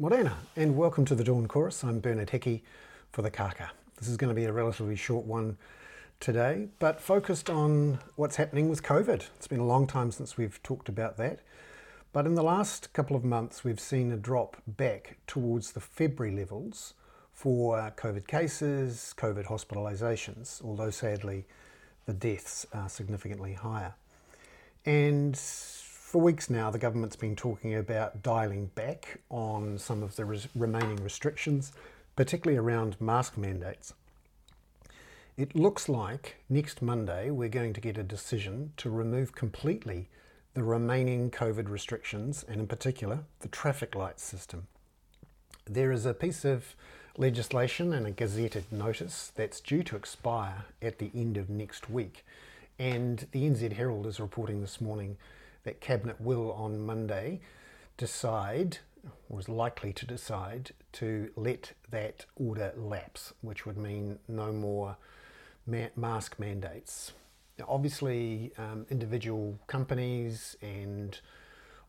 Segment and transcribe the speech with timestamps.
[0.00, 1.84] Morena, and welcome to the Dawn Chorus.
[1.84, 2.64] I'm Bernard Hickey
[3.12, 3.70] for the Kaka.
[3.98, 5.58] This is going to be a relatively short one
[6.20, 9.26] today, but focused on what's happening with COVID.
[9.36, 11.40] It's been a long time since we've talked about that.
[12.14, 16.34] But in the last couple of months, we've seen a drop back towards the February
[16.34, 16.94] levels
[17.34, 21.44] for COVID cases, COVID hospitalisations, although sadly
[22.06, 23.92] the deaths are significantly higher.
[24.86, 25.38] And
[26.10, 30.48] for weeks now, the government's been talking about dialing back on some of the res-
[30.56, 31.70] remaining restrictions,
[32.16, 33.94] particularly around mask mandates.
[35.36, 40.08] It looks like next Monday we're going to get a decision to remove completely
[40.54, 44.66] the remaining COVID restrictions, and in particular, the traffic light system.
[45.64, 46.74] There is a piece of
[47.18, 52.24] legislation and a gazetted notice that's due to expire at the end of next week.
[52.80, 55.16] And the NZ Herald is reporting this morning
[55.64, 57.40] that Cabinet will on Monday
[57.96, 58.78] decide,
[59.38, 64.96] is likely to decide, to let that order lapse, which would mean no more
[65.66, 67.12] ma- mask mandates.
[67.58, 71.18] Now, obviously, um, individual companies and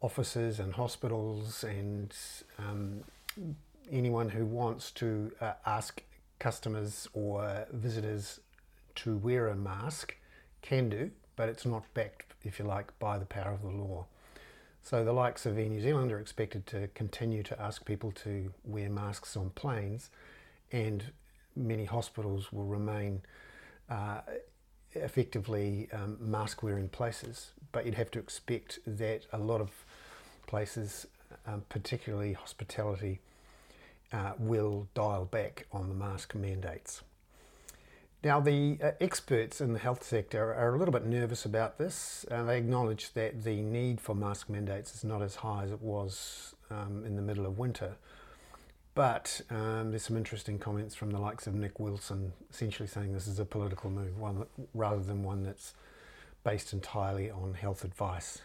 [0.00, 2.14] offices and hospitals and
[2.58, 3.04] um,
[3.90, 6.02] anyone who wants to uh, ask
[6.38, 8.40] customers or visitors
[8.94, 10.16] to wear a mask
[10.62, 14.06] can do, but it's not backed if you like, by the power of the law.
[14.82, 18.52] So the likes of Air New Zealand are expected to continue to ask people to
[18.64, 20.10] wear masks on planes,
[20.72, 21.04] and
[21.54, 23.22] many hospitals will remain
[23.90, 24.20] uh,
[24.92, 27.52] effectively um, mask wearing places.
[27.72, 29.70] But you'd have to expect that a lot of
[30.46, 31.06] places,
[31.46, 33.20] um, particularly hospitality,
[34.12, 37.02] uh, will dial back on the mask mandates.
[38.24, 42.26] Now, the uh, experts in the health sector are a little bit nervous about this.
[42.28, 45.80] Uh, they acknowledge that the need for mask mandates is not as high as it
[45.80, 47.94] was um, in the middle of winter.
[48.96, 53.28] But um, there's some interesting comments from the likes of Nick Wilson, essentially saying this
[53.28, 55.74] is a political move one rather than one that's
[56.42, 58.40] based entirely on health advice.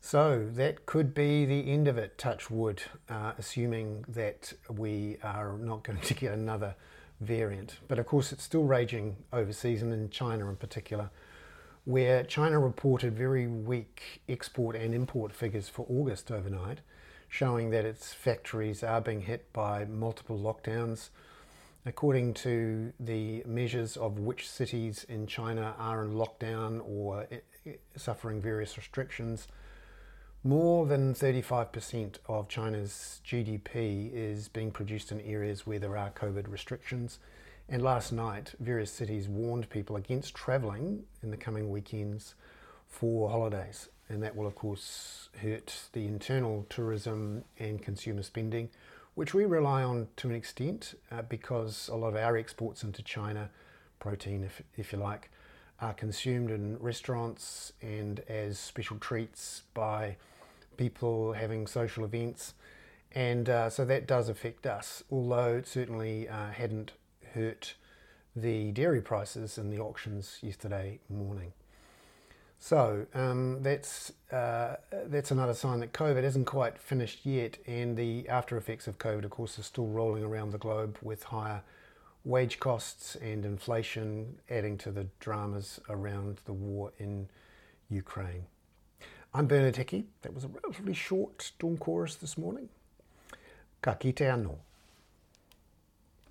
[0.00, 5.58] So that could be the end of it, touch wood, uh, assuming that we are
[5.58, 6.74] not going to get another
[7.20, 7.78] variant.
[7.88, 11.10] But of course, it's still raging overseas and in China in particular,
[11.84, 16.80] where China reported very weak export and import figures for August overnight,
[17.28, 21.10] showing that its factories are being hit by multiple lockdowns.
[21.84, 27.72] According to the measures of which cities in China are in lockdown or eh, eh,
[27.96, 29.46] suffering various restrictions,
[30.46, 36.48] more than 35% of China's GDP is being produced in areas where there are COVID
[36.48, 37.18] restrictions.
[37.68, 42.36] And last night, various cities warned people against travelling in the coming weekends
[42.86, 43.88] for holidays.
[44.08, 48.68] And that will, of course, hurt the internal tourism and consumer spending,
[49.16, 53.02] which we rely on to an extent uh, because a lot of our exports into
[53.02, 53.50] China,
[53.98, 55.28] protein, if, if you like,
[55.80, 60.16] are consumed in restaurants and as special treats by
[60.76, 62.54] people having social events,
[63.12, 66.92] and uh, so that does affect us, although it certainly uh, hadn't
[67.34, 67.74] hurt
[68.34, 71.52] the dairy prices in the auctions yesterday morning.
[72.58, 78.28] So um, that's uh, that's another sign that COVID isn't quite finished yet, and the
[78.28, 81.62] after effects of COVID, of course, are still rolling around the globe with higher
[82.24, 87.28] wage costs and inflation adding to the dramas around the war in
[87.88, 88.46] Ukraine.
[89.36, 90.06] I'm Bernard Hickey.
[90.22, 92.70] That was a relatively short Dawn Chorus this morning.
[93.82, 94.56] Ka kite anō.